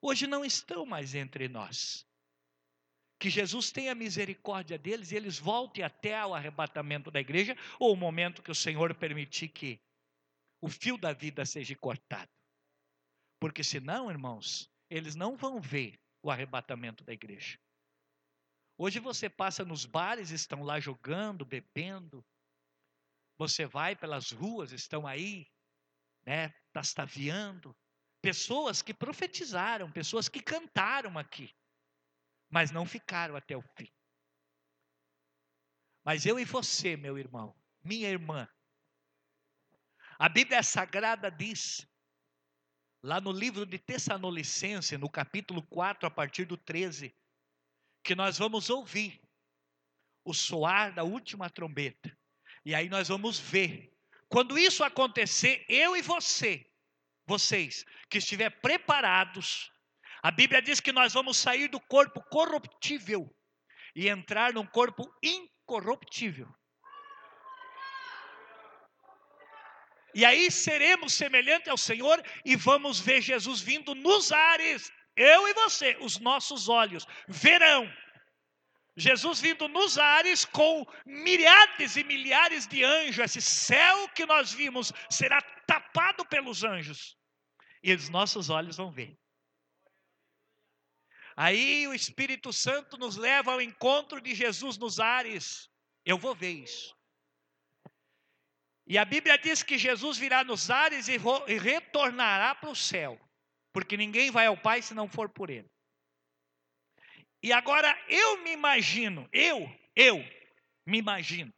[0.01, 2.07] hoje não estão mais entre nós
[3.19, 7.97] que Jesus tenha misericórdia deles e eles voltem até o arrebatamento da igreja ou o
[7.97, 9.81] momento que o Senhor permitir que
[10.61, 12.31] o fio da vida seja cortado.
[13.41, 17.59] Porque senão, irmãos, eles não vão ver o arrebatamento da igreja.
[18.77, 22.25] Hoje você passa nos bares, estão lá jogando, bebendo.
[23.39, 25.47] Você vai pelas ruas, estão aí,
[26.25, 27.77] né, tastaviando,
[28.21, 31.55] pessoas que profetizaram, pessoas que cantaram aqui,
[32.55, 33.93] mas não ficaram até o fim.
[36.05, 37.53] Mas eu e você, meu irmão,
[37.83, 38.49] minha irmã,
[40.17, 41.85] a Bíblia Sagrada diz,
[43.03, 47.13] lá no livro de Tessalonicense, no capítulo 4, a partir do 13,
[48.05, 49.21] que nós vamos ouvir
[50.25, 52.17] o soar da última trombeta.
[52.65, 53.93] E aí nós vamos ver.
[54.29, 56.71] Quando isso acontecer, eu e você,
[57.27, 59.74] vocês que estiver preparados,
[60.25, 63.31] a Bíblia diz que nós vamos sair do corpo corruptível
[63.95, 66.49] e entrar num corpo incorruptível.
[70.15, 74.91] E aí seremos semelhantes ao Senhor e vamos ver Jesus vindo nos ares.
[75.15, 77.87] Eu e você, os nossos olhos verão
[78.97, 83.37] Jesus vindo nos ares com milhares e milhares de anjos.
[83.37, 87.15] Esse céu que nós vimos será tapado pelos anjos.
[87.83, 89.15] E os nossos olhos vão ver.
[91.37, 95.69] Aí o Espírito Santo nos leva ao encontro de Jesus nos ares.
[96.05, 96.95] Eu vou ver isso.
[98.87, 101.17] E a Bíblia diz que Jesus virá nos ares e,
[101.57, 103.19] retornará para o céu,
[103.73, 105.69] porque ninguém vai ao Pai se não for por Ele.
[107.43, 109.67] E agora eu me imagino, eu,
[109.97, 110.19] eu
[110.87, 111.53] me imagino,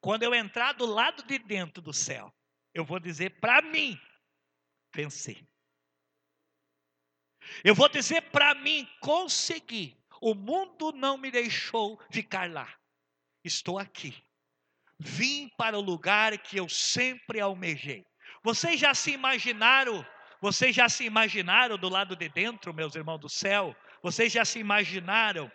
[0.00, 2.34] quando eu entrar do lado de dentro do céu,
[2.74, 4.00] eu vou dizer para mim,
[4.94, 5.46] vencer.
[7.64, 9.96] Eu vou dizer para mim, consegui.
[10.20, 12.68] O mundo não me deixou ficar lá.
[13.44, 14.14] Estou aqui
[15.02, 18.06] vim para o lugar que eu sempre almejei.
[18.42, 20.06] Vocês já se imaginaram?
[20.40, 23.76] Vocês já se imaginaram do lado de dentro, meus irmãos do céu?
[24.02, 25.50] Vocês já se imaginaram?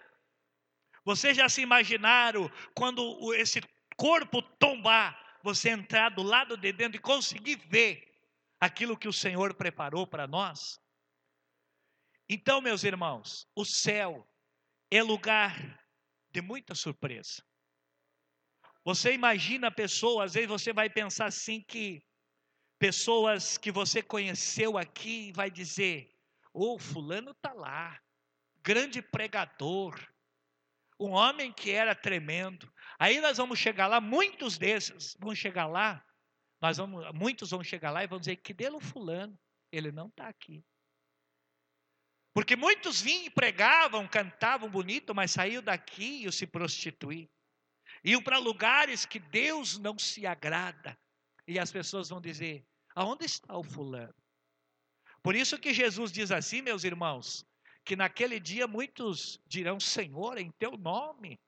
[1.04, 3.62] Vocês já se imaginaram quando esse
[3.96, 8.04] corpo tombar, você entrar do lado de dentro e conseguir ver
[8.60, 10.80] aquilo que o Senhor preparou para nós?
[12.30, 14.28] Então, meus irmãos, o céu
[14.92, 15.82] é lugar
[16.30, 17.42] de muita surpresa.
[18.84, 22.02] Você imagina pessoas, às vezes você vai pensar assim que
[22.78, 26.14] pessoas que você conheceu aqui vai dizer:
[26.54, 27.98] "O oh, fulano está lá,
[28.62, 29.98] grande pregador,
[31.00, 32.70] um homem que era tremendo".
[33.00, 36.06] Aí nós vamos chegar lá, muitos desses vão chegar lá,
[36.62, 39.38] nós vamos, muitos vão chegar lá e vão dizer: "Que dele o fulano,
[39.72, 40.62] ele não está aqui".
[42.38, 47.28] Porque muitos vinham e pregavam, cantavam bonito, mas saiu daqui e se prostituir
[48.04, 50.96] iam para lugares que Deus não se agrada.
[51.48, 52.64] E as pessoas vão dizer:
[52.94, 54.14] aonde está o fulano?
[55.24, 57.44] Por isso que Jesus diz assim, meus irmãos,
[57.84, 61.40] que naquele dia muitos dirão: Senhor, em teu nome,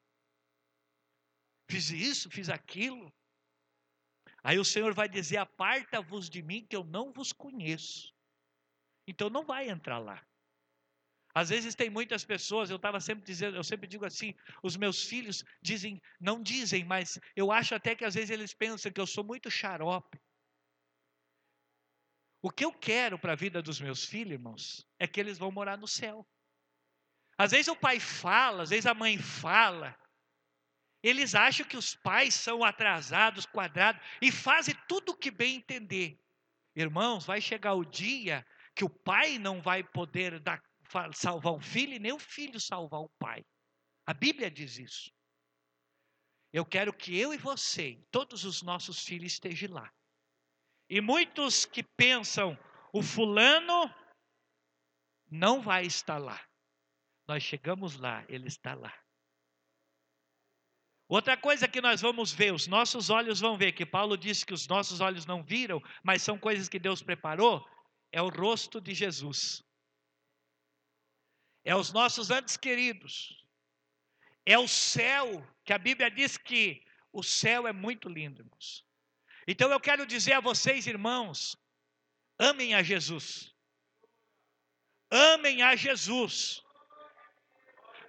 [1.69, 3.13] fiz isso, fiz aquilo.
[4.43, 8.11] Aí o Senhor vai dizer: Aparta-vos de mim, que eu não vos conheço.
[9.07, 10.25] Então não vai entrar lá.
[11.33, 15.03] Às vezes tem muitas pessoas, eu estava sempre dizendo, eu sempre digo assim, os meus
[15.03, 19.05] filhos dizem, não dizem, mas eu acho até que às vezes eles pensam que eu
[19.05, 20.19] sou muito xarope.
[22.41, 25.51] O que eu quero para a vida dos meus filhos, irmãos, é que eles vão
[25.51, 26.27] morar no céu.
[27.37, 29.97] Às vezes o pai fala, às vezes a mãe fala.
[31.03, 36.19] Eles acham que os pais são atrasados, quadrados e fazem tudo o que bem entender.
[36.75, 40.61] Irmãos, vai chegar o dia que o pai não vai poder dar
[41.13, 43.45] salvar o filho e nem o filho salvar o pai.
[44.05, 45.11] A Bíblia diz isso.
[46.51, 49.93] Eu quero que eu e você, todos os nossos filhos estejam lá.
[50.89, 52.57] E muitos que pensam,
[52.91, 53.93] o fulano
[55.29, 56.43] não vai estar lá.
[57.27, 58.93] Nós chegamos lá, ele está lá.
[61.07, 64.53] Outra coisa que nós vamos ver, os nossos olhos vão ver, que Paulo disse que
[64.53, 67.63] os nossos olhos não viram, mas são coisas que Deus preparou,
[68.11, 69.63] é o rosto de Jesus
[71.63, 73.43] é os nossos antes queridos,
[74.45, 78.85] é o céu, que a Bíblia diz que o céu é muito lindo, irmãos.
[79.47, 81.55] Então eu quero dizer a vocês, irmãos,
[82.37, 83.53] amem a Jesus.
[85.11, 86.63] Amem a Jesus.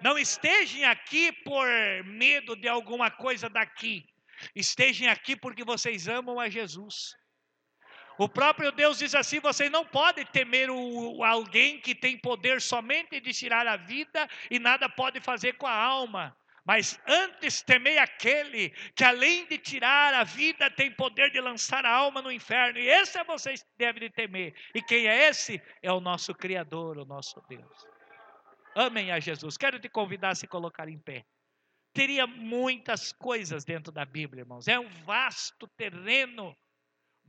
[0.03, 1.67] Não estejam aqui por
[2.05, 4.07] medo de alguma coisa daqui.
[4.55, 7.17] Estejam aqui porque vocês amam a Jesus.
[8.21, 13.19] O próprio Deus diz assim: vocês não podem temer o, alguém que tem poder somente
[13.19, 16.37] de tirar a vida e nada pode fazer com a alma.
[16.63, 21.91] Mas antes temei aquele que, além de tirar a vida, tem poder de lançar a
[21.91, 22.79] alma no inferno.
[22.79, 24.55] E esse é vocês que devem de temer.
[24.75, 25.59] E quem é esse?
[25.83, 27.87] É o nosso Criador, o nosso Deus.
[28.77, 29.57] Amem a Jesus.
[29.57, 31.25] Quero te convidar a se colocar em pé.
[31.95, 34.69] Teria muitas coisas dentro da Bíblia, irmãos.
[34.69, 36.55] É um vasto terreno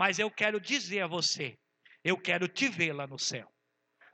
[0.01, 1.59] mas eu quero dizer a você,
[2.03, 3.47] eu quero te ver lá no céu.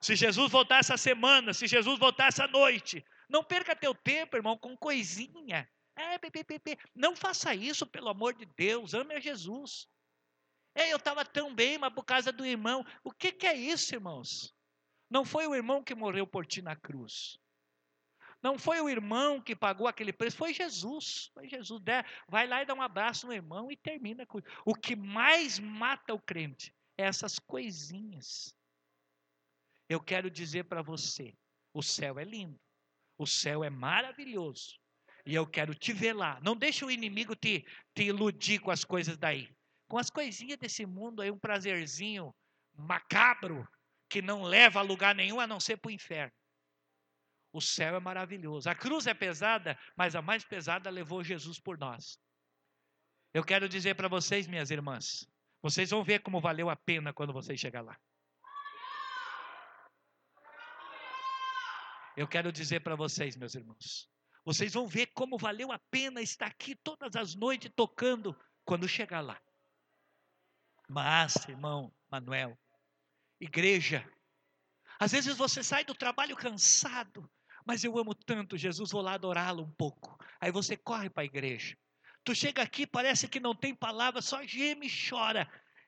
[0.02, 4.58] Se Jesus voltar essa semana, se Jesus voltar essa noite, não perca teu tempo, irmão,
[4.58, 5.66] com coisinha.
[5.96, 6.20] É.
[6.94, 8.94] Não faça isso, pelo amor de Deus.
[8.94, 9.88] Ame a Jesus.
[10.76, 12.86] É, eu estava tão bem, mas por causa do irmão.
[13.02, 14.54] O que, que é isso, irmãos?
[15.10, 17.40] Não foi o irmão que morreu por ti na cruz.
[18.48, 21.30] Não foi o irmão que pagou aquele preço, foi Jesus.
[21.34, 21.82] Foi Jesus.
[22.30, 26.14] Vai lá e dá um abraço no irmão e termina com O que mais mata
[26.14, 28.56] o crente é essas coisinhas.
[29.90, 31.34] Eu quero dizer para você:
[31.74, 32.58] o céu é lindo,
[33.18, 34.80] o céu é maravilhoso.
[35.26, 36.40] E eu quero te ver lá.
[36.42, 39.54] Não deixe o inimigo te, te iludir com as coisas daí.
[39.90, 42.34] Com as coisinhas desse mundo aí, um prazerzinho
[42.74, 43.68] macabro
[44.10, 46.32] que não leva a lugar nenhum a não ser para o inferno.
[47.52, 48.70] O céu é maravilhoso.
[48.70, 52.20] A cruz é pesada, mas a mais pesada levou Jesus por nós.
[53.34, 55.28] Eu quero dizer para vocês, minhas irmãs,
[55.62, 57.98] vocês vão ver como valeu a pena quando vocês chegar lá.
[62.16, 64.10] Eu quero dizer para vocês, meus irmãos,
[64.44, 68.36] vocês vão ver como valeu a pena estar aqui todas as noites tocando
[68.66, 69.40] quando chegar lá.
[70.90, 72.58] Mas, irmão Manuel,
[73.40, 74.04] igreja,
[75.00, 77.30] às vezes você sai do trabalho cansado,
[77.68, 80.18] mas eu amo tanto Jesus, vou lá adorá-lo um pouco.
[80.40, 81.78] Aí você corre para a igreja.
[82.24, 85.46] Tu chega aqui, parece que não tem palavra, só geme e chora.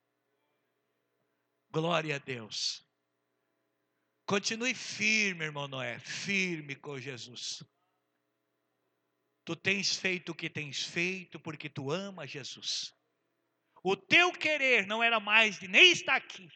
[1.71, 2.85] Glória a Deus.
[4.30, 7.63] Continue firme, irmão Noé, firme com Jesus.
[9.43, 12.93] Tu tens feito o que tens feito porque tu amas Jesus.
[13.84, 16.47] O teu querer não era mais de nem estar aqui.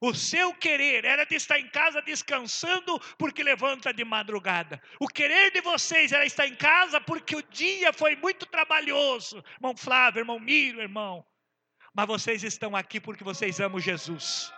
[0.00, 4.82] O seu querer era de estar em casa descansando porque levanta de madrugada.
[4.98, 9.38] O querer de vocês era estar em casa porque o dia foi muito trabalhoso.
[9.54, 11.24] Irmão Flávio, irmão Miro, irmão.
[11.94, 14.52] Mas vocês estão aqui porque vocês amam Jesus.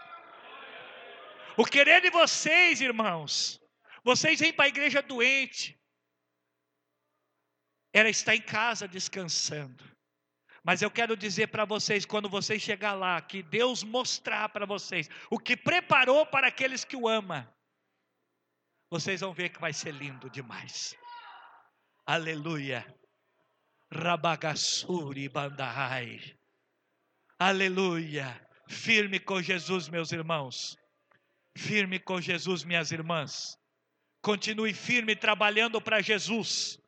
[1.56, 3.60] O querer de vocês, irmãos,
[4.02, 5.78] vocês vêm para a igreja doente,
[7.92, 9.84] era estar em casa descansando.
[10.64, 15.08] Mas eu quero dizer para vocês, quando vocês chegar lá, que Deus mostrar para vocês
[15.30, 17.46] o que preparou para aqueles que o amam,
[18.90, 20.96] vocês vão ver que vai ser lindo demais.
[22.06, 22.84] Aleluia.
[23.92, 26.18] Rabagassuri bandahai.
[27.38, 28.48] Aleluia.
[28.68, 30.76] Firme com Jesus, meus irmãos.
[31.56, 33.56] Firme com Jesus, minhas irmãs.
[34.22, 36.78] Continue firme trabalhando para Jesus.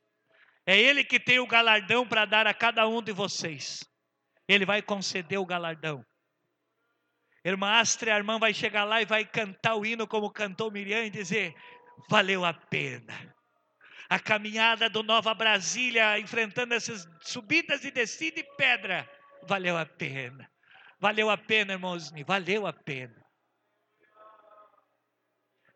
[0.66, 3.84] É Ele que tem o galardão para dar a cada um de vocês.
[4.48, 6.04] Ele vai conceder o galardão.
[7.44, 11.04] Irmã Astra, a irmã vai chegar lá e vai cantar o hino como cantou Miriam
[11.04, 11.54] e dizer:
[12.08, 13.36] valeu a pena.
[14.08, 19.08] A caminhada do Nova Brasília, enfrentando essas subidas e descidas de pedra,
[19.46, 20.50] valeu a pena.
[20.98, 23.25] Valeu a pena, irmãos, valeu a pena.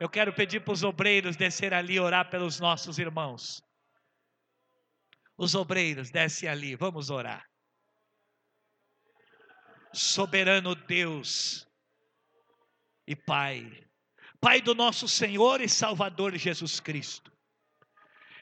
[0.01, 3.62] Eu quero pedir para os obreiros descer ali e orar pelos nossos irmãos.
[5.36, 7.46] Os obreiros, desce ali, vamos orar.
[9.92, 11.68] Soberano Deus
[13.07, 13.86] e Pai,
[14.40, 17.30] Pai do nosso Senhor e Salvador Jesus Cristo.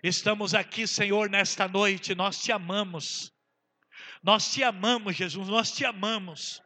[0.01, 3.33] Estamos aqui, Senhor, nesta noite, nós te amamos.
[4.23, 6.63] Nós te amamos, Jesus, nós te amamos.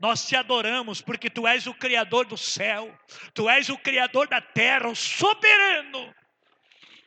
[0.00, 2.96] Nós te adoramos porque tu és o Criador do céu,
[3.32, 6.14] tu és o Criador da terra, o soberano.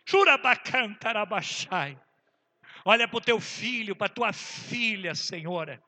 [0.06, 2.00] Jurabacantarabachai.
[2.86, 5.82] Olha para o teu filho, para a tua filha, Senhora.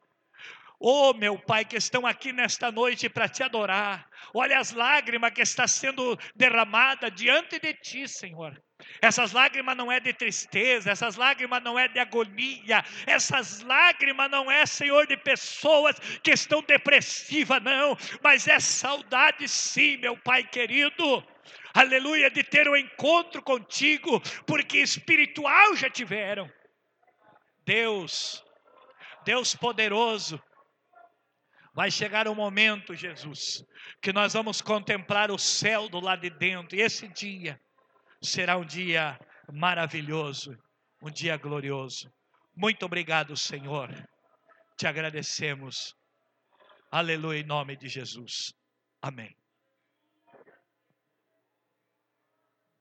[0.80, 4.10] Oh, meu Pai, que estão aqui nesta noite para te adorar.
[4.34, 8.62] Olha as lágrimas que está sendo derramada diante de ti, Senhor.
[9.02, 14.50] Essas lágrimas não é de tristeza, essas lágrimas não é de agonia, essas lágrimas não
[14.50, 21.26] é, Senhor, de pessoas que estão depressivas, não, mas é saudade, sim, meu Pai querido.
[21.74, 26.50] Aleluia, de ter um encontro contigo, porque espiritual já tiveram.
[27.66, 28.44] Deus,
[29.26, 30.42] Deus poderoso,
[31.72, 33.64] Vai chegar o um momento, Jesus,
[34.02, 37.58] que nós vamos contemplar o céu do lado de dentro, e esse dia
[38.22, 39.18] será um dia
[39.52, 40.56] maravilhoso,
[41.02, 42.12] um dia glorioso.
[42.56, 43.90] Muito obrigado, Senhor.
[44.78, 45.94] Te agradecemos.
[46.92, 48.54] Aleluia, em nome de Jesus.
[49.02, 49.36] Amém.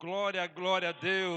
[0.01, 1.36] Glória, glória a Deus.